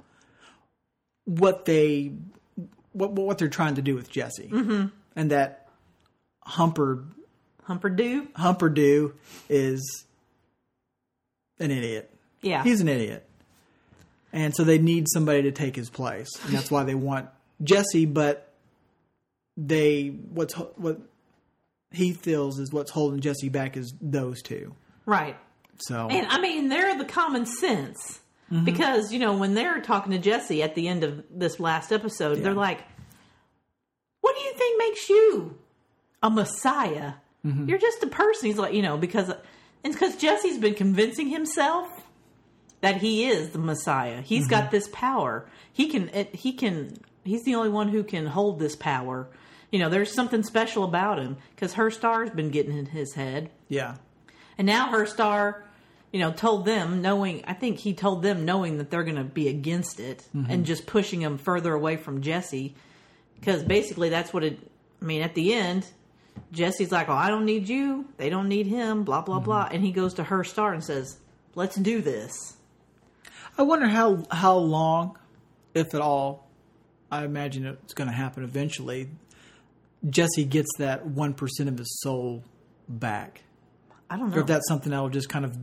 [1.25, 2.13] what they
[2.93, 4.87] what what they're trying to do with Jesse, mm-hmm.
[5.17, 5.69] and that
[6.43, 7.05] Humper
[7.71, 8.29] Humperdoo.
[8.33, 9.13] Humperdoo
[9.49, 10.05] is
[11.61, 12.13] an idiot.
[12.41, 12.65] Yeah.
[12.65, 13.27] He's an idiot.
[14.33, 16.29] And so they need somebody to take his place.
[16.45, 17.29] And that's why they want
[17.63, 18.53] Jesse, but
[19.57, 21.01] they what's what
[21.91, 24.75] he feels is what's holding Jesse back is those two.
[25.07, 25.37] right.
[25.81, 28.21] So And I mean, they're the common sense
[28.53, 28.65] mm-hmm.
[28.65, 32.39] because you know when they're talking to Jesse at the end of this last episode,
[32.39, 32.81] they're like,
[34.21, 35.59] "What do you think makes you
[36.23, 37.15] a messiah?
[37.45, 37.69] Mm-hmm.
[37.69, 39.31] You're just a person." He's like, you know, because
[39.83, 41.89] and because Jesse's been convincing himself
[42.81, 44.21] that he is the messiah.
[44.23, 44.73] He's got mm-hmm.
[44.73, 45.47] this power.
[45.73, 46.09] He can.
[46.11, 46.97] It, he can.
[47.25, 49.29] He's the only one who can hold this power.
[49.71, 53.51] You know, there's something special about him because Herr Starr's been getting in his head.
[53.69, 53.97] yeah.
[54.59, 55.65] And now Herr Starr,
[56.13, 59.25] you know, told them knowing, I think he told them knowing that they're going to
[59.25, 60.51] be against it mm-hmm.
[60.51, 62.75] and just pushing them further away from Jesse.
[63.39, 64.59] Because basically that's what it,
[65.01, 65.87] I mean, at the end,
[66.53, 68.07] Jesse's like, oh, I don't need you.
[68.17, 69.45] They don't need him, blah, blah, mm-hmm.
[69.45, 69.69] blah.
[69.71, 71.19] And he goes to Herr Starr and says,
[71.55, 72.57] let's do this.
[73.59, 75.19] I wonder how how long,
[75.75, 76.49] if at all,
[77.11, 79.09] I imagine it's going to happen eventually.
[80.09, 82.43] Jesse gets that one percent of his soul
[82.89, 83.43] back,
[84.09, 84.41] I don't or know.
[84.41, 85.59] if that's something that'll just kind of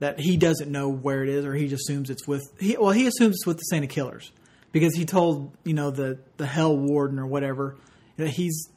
[0.00, 2.42] that he doesn't know where it is, or he just assumes it's with.
[2.58, 4.32] He, well, he assumes it's with the Saint of Killers
[4.72, 7.76] because he told you know the the Hell Warden or whatever
[8.16, 8.68] that he's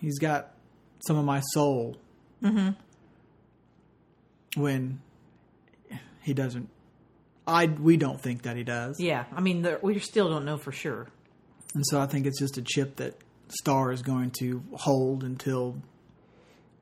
[0.00, 0.54] he's got
[1.06, 1.96] some of my soul.
[2.42, 2.70] Mm-hmm.
[4.60, 5.00] When
[6.22, 6.68] he doesn't,
[7.46, 9.24] I we don't think that he does, yeah.
[9.34, 11.08] I mean, we still don't know for sure.
[11.74, 13.14] and so I think it's just a chip that
[13.48, 15.76] Starr is going to hold until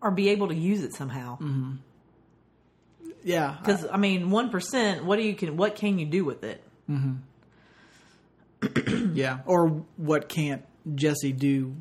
[0.01, 1.39] Or be able to use it somehow.
[3.25, 5.05] Yeah, Because I mean, one percent.
[5.05, 5.57] What do you can?
[5.57, 6.63] What can you do with it?
[9.15, 10.63] Yeah, or what can't
[10.95, 11.75] Jesse do,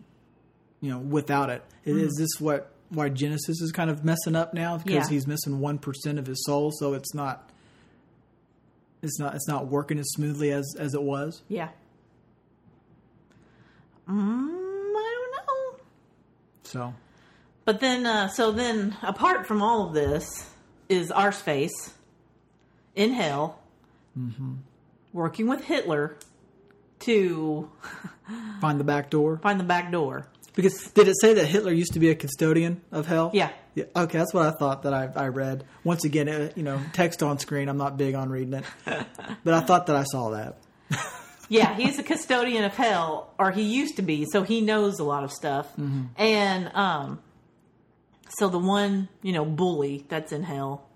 [0.82, 1.64] you know, without it?
[1.86, 5.10] Is this what why Genesis is kind of messing up now because Yeah.
[5.10, 7.50] he's missing one percent of his soul, so it's not,
[9.02, 11.42] it's not, it's not working as smoothly as as it was.
[11.48, 11.70] Yeah.
[14.10, 14.50] Mm,
[14.96, 15.80] I don't know.
[16.64, 16.94] So
[17.66, 20.49] But then, uh, so then, apart from all of this,
[20.90, 21.92] is Arseface
[22.96, 23.60] in hell,
[25.14, 26.18] working with Hitler
[27.02, 27.70] to
[28.62, 30.28] find the back door find the back door.
[30.56, 33.32] because did it say that Hitler used to be a custodian of hell?
[33.34, 33.50] Yeah.
[33.76, 35.64] Yeah, okay, that's what I thought that I, I read.
[35.84, 37.70] Once again, uh, you know, text on screen.
[37.70, 38.66] I'm not big on reading it,
[39.44, 40.58] but I thought that I saw that.
[41.52, 45.04] Yeah, he's a custodian of hell, or he used to be, so he knows a
[45.04, 45.68] lot of stuff.
[46.16, 47.20] And um,
[48.38, 50.88] so the one, you know, bully that's in hell,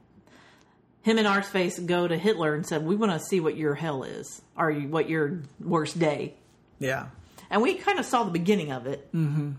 [1.02, 4.04] him and Arseface go to Hitler and said, "We want to see what your hell
[4.04, 6.36] is, or what your worst day."
[6.80, 7.08] Yeah,
[7.50, 9.08] And we kind of saw the beginning of it.
[9.14, 9.52] Mm-hmm.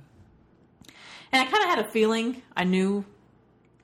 [1.33, 3.05] And I kind of had a feeling I knew.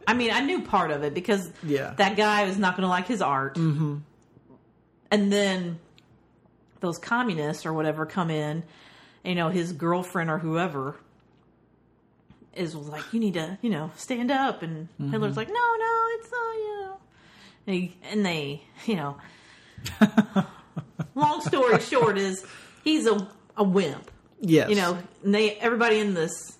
[0.07, 1.95] I mean, I knew part of it because Yeah.
[1.97, 3.55] that guy was not going to like his art.
[3.57, 3.99] Mm-hmm.
[5.11, 5.79] And then
[6.81, 8.63] those communists or whatever come in,
[9.25, 10.97] you know, his girlfriend or whoever
[12.55, 15.11] is was like, "You need to, you know, stand up." And mm-hmm.
[15.11, 16.97] Hitler's like, "No, no, it's not, you know."
[17.67, 19.17] And, he, and they, you know,
[21.15, 22.45] long story short is
[22.85, 24.11] he's a a wimp.
[24.41, 26.59] yes, You know, and they everybody in this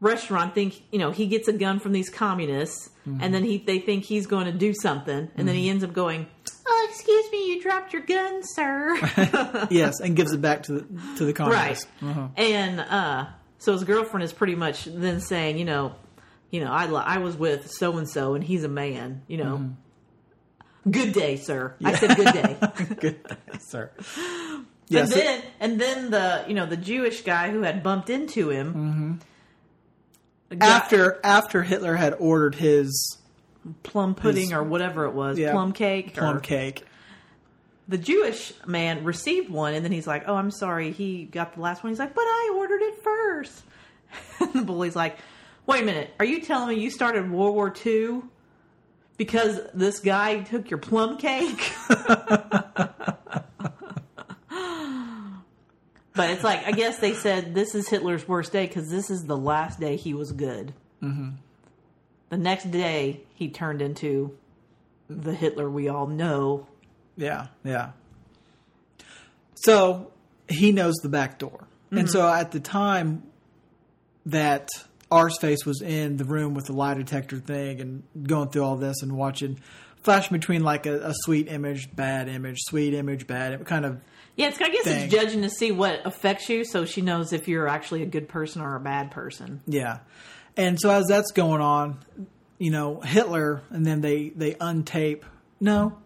[0.00, 3.22] restaurant think you know he gets a gun from these communists, mm-hmm.
[3.22, 5.70] and then he they think he's going to do something, and then he mm-hmm.
[5.70, 6.26] ends up going,
[6.66, 8.96] "Oh, excuse me, you dropped your gun, sir."
[9.70, 10.80] yes, and gives it back to the
[11.16, 11.36] to the right.
[11.36, 11.86] communists.
[12.02, 12.28] Uh-huh.
[12.36, 13.26] And uh,
[13.60, 15.94] so his girlfriend is pretty much then saying, you know,
[16.50, 19.22] you know, I I was with so and so, and he's a man.
[19.28, 20.90] You know, mm-hmm.
[20.90, 21.74] good day, sir.
[21.84, 22.56] I said good day.
[23.00, 23.90] Good, day, sir.
[24.88, 28.48] Yes, and then and then the you know the Jewish guy who had bumped into
[28.48, 29.20] him
[30.50, 30.56] mm-hmm.
[30.56, 33.18] got after after Hitler had ordered his
[33.82, 36.14] plum pudding his- or whatever it was, yeah, plum cake.
[36.14, 36.84] plum or- cake.
[37.88, 41.60] The Jewish man received one, and then he's like, "Oh, I'm sorry, he got the
[41.60, 43.62] last one." He's like, "But I ordered it first.
[44.40, 45.18] and the bully's like,
[45.66, 48.22] "Wait a minute, are you telling me you started World War II
[49.16, 52.96] because this guy took your plum cake?" but
[56.30, 59.36] it's like I guess they said this is Hitler's worst day because this is the
[59.36, 60.72] last day he was good.
[61.02, 61.30] Mm-hmm.
[62.30, 64.36] The next day he turned into
[65.08, 66.66] the Hitler we all know.
[67.16, 67.90] Yeah, yeah.
[69.54, 70.12] So
[70.48, 72.08] he knows the back door, and mm-hmm.
[72.08, 73.22] so at the time
[74.26, 74.68] that
[75.10, 79.02] Arseface was in the room with the lie detector thing and going through all this
[79.02, 79.58] and watching,
[80.02, 84.00] flashing between like a, a sweet image, bad image, sweet image, bad, it kind of
[84.36, 85.04] Yeah, it's I guess thing.
[85.04, 88.28] it's judging to see what affects you, so she knows if you're actually a good
[88.28, 89.60] person or a bad person.
[89.66, 89.98] Yeah.
[90.56, 91.98] And so as that's going on,
[92.58, 95.22] you know, Hitler and then they they untape.
[95.60, 95.98] No.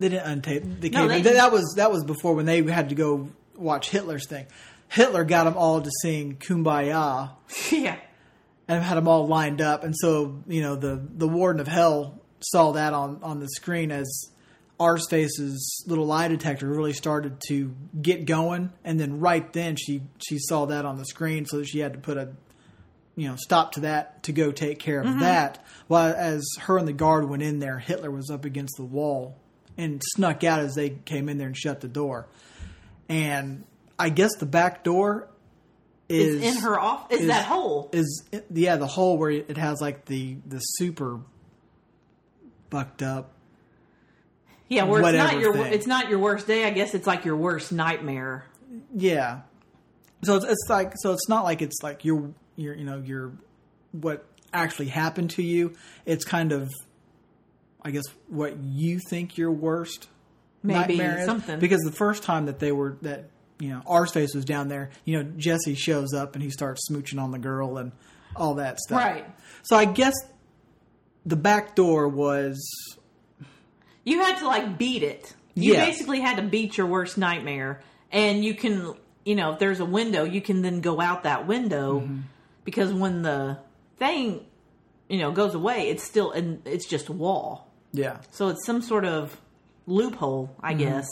[0.00, 2.94] They didn't untape the No, they- that was that was before when they had to
[2.94, 4.46] go watch Hitler's thing.
[4.88, 7.30] Hitler got them all to sing "Kumbaya"
[7.70, 7.96] yeah.
[8.68, 12.20] and had them all lined up, and so you know the the warden of hell
[12.40, 14.30] saw that on on the screen as
[14.78, 20.38] Arseface's little lie detector really started to get going, and then right then she she
[20.38, 22.30] saw that on the screen, so that she had to put a
[23.16, 25.20] you know stop to that to go take care of mm-hmm.
[25.20, 25.64] that.
[25.86, 29.36] While as her and the guard went in there, Hitler was up against the wall
[29.78, 32.26] and snuck out as they came in there and shut the door.
[33.12, 33.64] And
[33.98, 35.28] I guess the back door
[36.08, 37.88] is Is in her off is, is- that hole.
[37.92, 41.20] is yeah the hole where it has like the the super
[42.70, 43.32] bucked up
[44.68, 45.72] Yeah, where it's not your thing.
[45.72, 46.64] it's not your worst day.
[46.64, 48.46] I guess it's like your worst nightmare.
[48.94, 49.42] yeah
[50.24, 53.32] so it's, it's like so it's not like it's like your your you know your
[53.92, 55.74] what actually happened to you
[56.06, 56.70] it's kind of
[57.82, 60.08] i guess what you think your worst
[60.62, 61.58] Maybe something.
[61.58, 63.24] because the first time that they were that
[63.58, 67.20] you know Arseface was down there you know jesse shows up and he starts smooching
[67.20, 67.92] on the girl and
[68.34, 69.26] all that stuff Right.
[69.62, 70.14] so i guess
[71.26, 72.60] the back door was
[74.04, 75.32] You had to like beat it.
[75.54, 75.84] You Yeah.
[75.84, 78.94] basically had to beat your worst nightmare, and you can,
[79.24, 82.20] you know, if there's a window, you can then go out that window Mm-hmm.
[82.64, 83.58] because when the
[83.98, 84.44] thing,
[85.08, 87.68] you know, goes away, it's still and it's just a wall.
[87.92, 89.38] yeah So it's some sort of
[89.86, 91.06] loophole, I guess.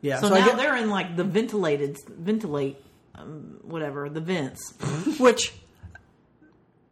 [0.00, 0.34] yeah So, Mm-hmm.
[0.34, 2.76] I now get- they're in like the ventilated, ventilate,
[3.14, 4.74] um, whatever the vents.
[5.18, 5.52] which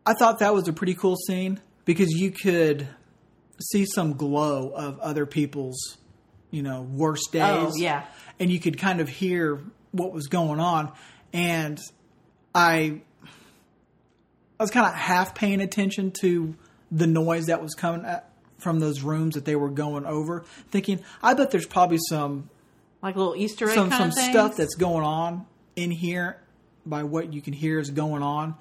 [0.07, 2.87] I thought that was a pretty cool scene because you could
[3.71, 5.97] see some glow of other people's,
[6.51, 7.43] you know, worst days.
[7.43, 8.05] Oh, yeah.
[8.41, 9.61] and you could kind of hear
[9.93, 10.91] what was going on,
[11.33, 11.79] and
[12.55, 13.03] I,
[14.59, 16.55] I was kind of half paying attention to
[16.91, 18.31] the noise that was coming at,
[18.63, 22.49] from those rooms that they were going over, thinking, I bet there's probably some
[23.03, 25.47] Like a little Easter egg some some stuff that's going on
[25.77, 26.39] in here
[26.87, 28.55] by what you can hear is going on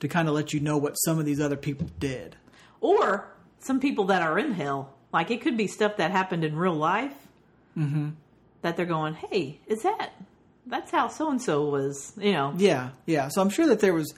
[0.00, 2.36] to kind of let you know what some of these other people did.
[2.80, 4.92] or some people that are in hell.
[5.12, 7.14] Like it could be stuff that happened in real life
[7.76, 8.10] Mm-hmm.
[8.62, 10.12] that they're going, "Hey, is that
[10.66, 13.28] that's how so and so was?" You know, Yeah, yeah.
[13.28, 14.14] So I'm sure that there was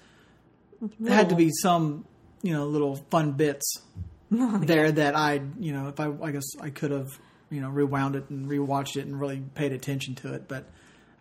[1.01, 2.05] there had to be some
[2.43, 3.81] you know little fun bits
[4.31, 7.19] there that I you know if I I guess I could have
[7.51, 10.65] you know rewound it and rewatched it and really paid attention to it, but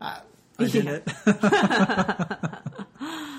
[0.01, 0.21] I,
[0.59, 1.07] I didn't.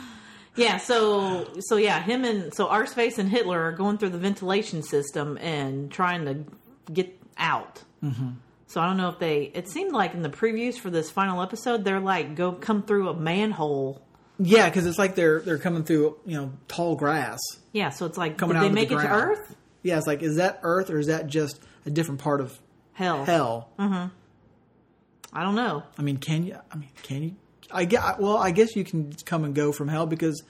[0.57, 4.83] Yeah, so so yeah, him and so Arseface and Hitler are going through the ventilation
[4.83, 7.85] system and trying to get out.
[8.03, 8.31] Mm-hmm.
[8.67, 9.53] So I don't know if they.
[9.55, 13.09] It seemed like in the previews for this final episode, they're like go come through
[13.09, 14.03] a manhole.
[14.41, 17.39] yeah, because it's like they're they're coming through you know tall grass.
[17.73, 19.15] Yeah, so it's like Coming did out they of the make it to.
[19.15, 19.55] Earth?
[19.83, 22.59] Yeah, it's like is that Earth or is that just a different part of
[22.95, 23.69] Hell, hell?
[23.79, 25.85] I don't know.
[25.97, 26.57] I mean, can you?
[26.73, 27.37] I mean, can you?
[27.71, 28.19] I get.
[28.19, 30.43] Well, I guess you can come and go from hell because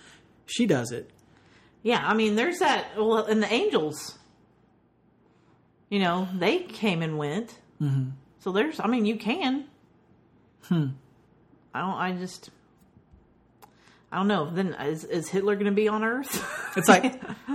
[0.47, 1.11] she does it.
[1.83, 2.97] Yeah, I mean, there's that.
[2.97, 4.19] Well, and the angels,
[5.91, 7.59] you know, they came and went.
[7.83, 8.11] Mm-hmm.
[8.41, 8.81] So there's.
[8.81, 9.65] I mean, you can.
[10.65, 10.87] Hmm.
[11.75, 11.95] I don't.
[11.95, 12.51] I just.
[14.11, 14.51] I don't know.
[14.51, 16.73] Then is is Hitler going to be on Earth?
[16.77, 17.21] It's like,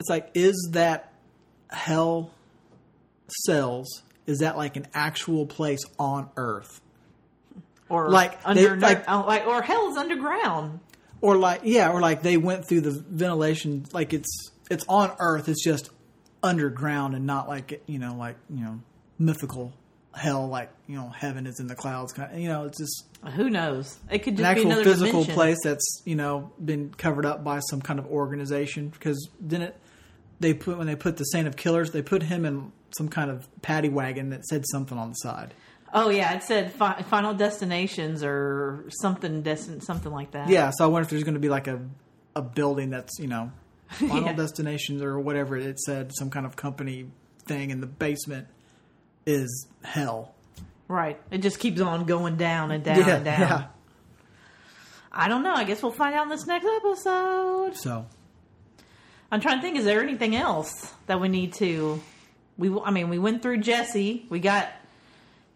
[0.00, 1.12] it's like, is that
[1.70, 2.30] hell
[3.28, 4.02] cells?
[4.26, 6.80] Is that like an actual place on Earth,
[7.88, 10.80] or Like, under they- like- oh, like or hell is underground.
[11.20, 13.86] or like yeah, or like they went through the ventilation?
[13.92, 15.48] Like it's it's on Earth.
[15.48, 15.90] It's just
[16.42, 18.80] underground and not like you know like you know
[19.18, 19.72] mythical
[20.14, 23.04] hell like you know heaven is in the clouds kind of, you know it's just
[23.36, 23.98] Who knows?
[24.10, 25.34] It could an just be actual another physical dimension.
[25.34, 29.76] place that's you know been covered up by some kind of organization because then it
[30.40, 33.30] they put when they put the saint of killers they put him in some kind
[33.30, 35.54] of paddy wagon that said something on the side
[35.92, 40.48] Oh yeah, it said fi- Final Destinations or something, destin- something like that.
[40.48, 41.80] yeah so i wonder if there's going to be like a
[42.36, 43.50] a building that's you know
[43.90, 44.32] final Yeah.
[44.34, 47.06] destinations or whatever it said some kind of company
[47.44, 48.46] thing in the basement
[49.26, 50.34] is hell
[50.88, 51.20] right.
[51.30, 53.40] It just keeps on going down and down yeah and down.
[53.40, 53.66] yeah
[55.12, 55.54] I don't know.
[55.54, 57.76] I guess we'll find out in this next episode.
[57.76, 58.06] so
[59.30, 59.76] I'm trying to think.
[59.76, 62.00] Is there anything else that we need to?
[62.58, 64.26] We, I mean, we went through Jesse.
[64.28, 64.68] We got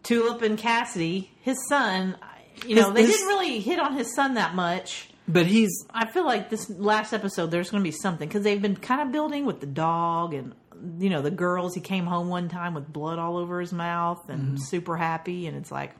[0.03, 1.31] Tulip and Cassidy.
[1.41, 2.17] His son.
[2.65, 5.09] You know, His- they his- didn't really hit on his son that much.
[5.27, 8.61] but he's I feel like this last episode, there's going to be something because they've
[8.61, 10.53] been kind of building with the dog and
[10.99, 11.73] you know the girls.
[11.75, 14.57] He came home one time with blood all over his mouth and Mm-hmm.
[14.57, 15.91] super happy, and it's like,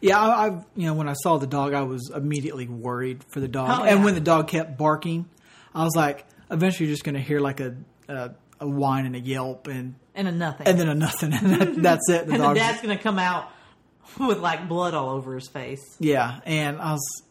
[0.00, 3.40] Yeah, I, I've you know when I saw the dog, I was immediately worried for
[3.40, 5.28] the dog, Oh, and when the dog kept barking,
[5.74, 7.76] I was like, eventually you're just going to hear like a,
[8.08, 8.30] a
[8.60, 10.66] a whine and a yelp, and and a nothing.
[10.66, 12.26] and then a nothing, and that, that's it.
[12.26, 13.50] The and the dad's gonna come out
[14.18, 15.96] with like blood all over his face.
[15.98, 17.22] yeah, and I was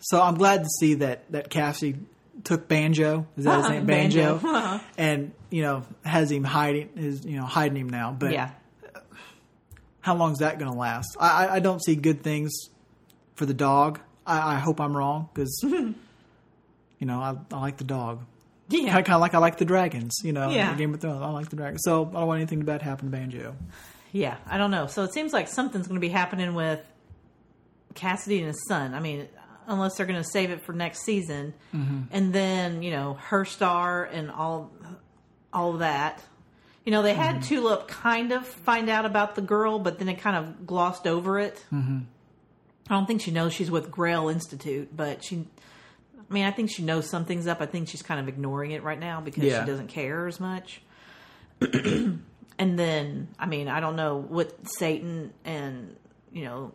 [0.00, 1.96] so I'm glad to see that that Cassie
[2.44, 4.48] took Banjo, is that his name, Banjo, Banjo.
[4.48, 4.78] Uh-huh.
[4.96, 8.50] and you know has him hiding, is you know hiding him now, but Yeah,
[10.00, 11.16] how long is that going to last?
[11.18, 12.52] I, I, I don't see good things
[13.34, 13.98] for the dog.
[14.24, 15.94] I, I hope I'm wrong because you
[17.00, 18.20] know I, I like the dog.
[18.68, 18.96] Yeah.
[18.96, 20.14] I Kind of like I like the dragons.
[20.22, 20.74] You know, Yeah.
[20.74, 21.22] Game of Thrones.
[21.22, 21.82] I like the dragons.
[21.84, 23.56] So I don't want anything bad to happen to Banjo.
[24.12, 24.86] Yeah, I don't know.
[24.86, 26.80] So it seems like something's going to be happening with
[27.94, 28.94] Cassidy and his son.
[28.94, 29.28] I mean,
[29.66, 34.04] unless they're going to save it for next season, and then you know Herr Starr
[34.04, 34.70] and all
[35.52, 36.22] all that.
[36.84, 40.20] You know, they had Tulip kind of find out about the girl, but then it
[40.20, 41.62] kind of glossed over it.
[41.72, 41.98] Mm-hmm.
[42.88, 45.46] I don't think she knows she's with Grail Institute, but she.
[46.28, 47.60] I mean, I think she knows something's up.
[47.60, 49.60] I think she's kind of ignoring it right now because Yeah.
[49.60, 50.82] she doesn't care as much.
[51.60, 52.18] and
[52.58, 55.96] then I mean I don't know what Satan and
[56.32, 56.72] you know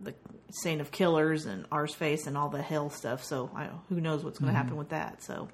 [0.00, 0.14] the
[0.50, 3.24] Saint of Killers and Arseface and all the hell stuff.
[3.24, 4.64] So I, who knows what's going to mm-hmm.
[4.64, 5.22] happen with that?
[5.22, 5.48] So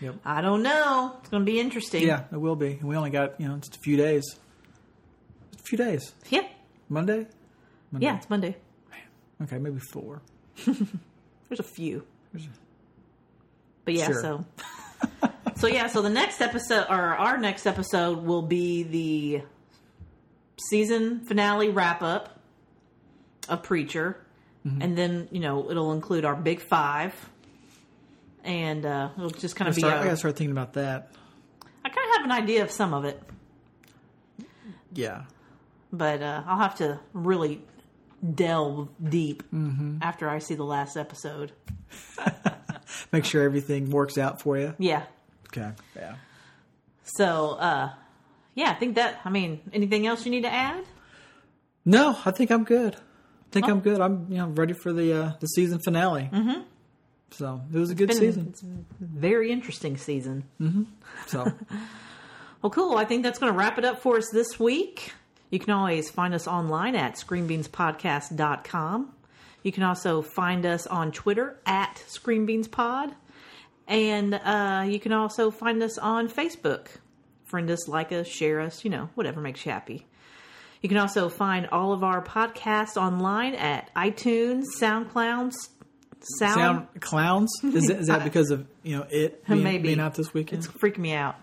[0.00, 0.14] Yep.
[0.24, 1.16] I don't know.
[1.20, 2.06] It's going to be interesting.
[2.06, 2.78] Yeah, it will be.
[2.82, 4.24] We only got you know just a few days.
[5.52, 6.14] Just a few days.
[6.30, 6.46] yeah,
[6.88, 7.26] Monday.
[7.92, 8.06] Monday.
[8.06, 8.16] yeah.
[8.16, 8.56] It's Monday.
[9.42, 10.22] Okay, maybe four.
[11.50, 12.06] There's a few,
[13.84, 14.06] but yeah.
[14.06, 14.22] Sure.
[14.22, 14.44] So
[15.56, 15.88] so yeah.
[15.88, 19.42] So the next episode or our next episode will be the
[20.70, 22.38] season finale wrap up
[23.48, 24.16] of Preacher,
[24.66, 24.82] Mm-hmm.
[24.82, 27.14] and then you know it'll include our big five,
[28.44, 29.80] and uh, it'll just kind of be.
[29.80, 31.10] start, I gotta start thinking about that.
[31.84, 33.20] I kind of have an idea of some of it,
[34.92, 35.22] Yeah.
[35.90, 37.62] but uh, I'll have to really
[38.34, 39.98] delve deep Mm-hmm.
[40.02, 41.52] after I see the last episode.
[43.12, 44.74] Make sure everything works out for you.
[44.78, 45.04] Yeah.
[45.48, 45.70] Okay.
[45.96, 46.16] Yeah.
[47.04, 47.90] So, uh,
[48.54, 49.20] yeah, I think that.
[49.24, 50.84] I mean, anything else you need to add?
[51.84, 52.94] No, I think I'm good.
[52.94, 52.98] I
[53.52, 53.72] think Oh.
[53.72, 54.00] I'm good.
[54.00, 56.28] I'm you know ready for the uh, the season finale.
[56.32, 56.60] Mm-hmm.
[57.32, 58.48] So it was a good season.
[58.50, 58.66] It's a
[59.00, 60.44] very interesting season.
[61.26, 61.50] So
[62.62, 62.96] Well, cool.
[62.96, 65.12] I think that's going to wrap it up for us this week.
[65.50, 69.12] You can always find us online at screenbeanspodcast.com.
[69.62, 73.12] You can also find us on Twitter at screenbeanspod.
[73.86, 76.86] And uh, you can also find us on Facebook.
[77.46, 80.06] Friend us, like us, share us, you know, whatever makes you happy.
[80.80, 85.52] You can also find all of our podcasts online at iTunes, SoundCloud,
[86.38, 89.84] Sound, sound clowns is, that- is that because of you know it being, Maybe.
[89.88, 90.62] being out this weekend?
[90.64, 91.34] It's freaking me out.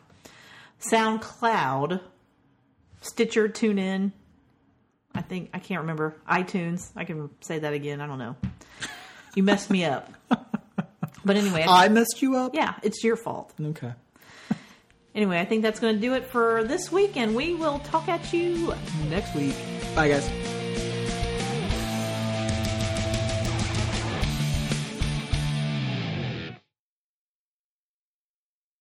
[0.92, 2.00] SoundCloud,
[3.08, 4.12] Stitcher, TuneIn.
[5.16, 6.92] I think I can't remember iTunes.
[6.96, 8.02] I can say that again.
[8.02, 8.36] I don't know.
[9.36, 10.12] You messed me up.
[11.26, 12.54] But anyway, I- I messed you up.
[12.56, 13.54] yeah, it's your fault.
[13.62, 13.94] Okay.
[15.16, 18.08] Anyway, I think that's going to do it for this week, and we will talk
[18.08, 18.74] at you
[19.10, 19.56] next week.
[19.96, 20.57] Bye guys.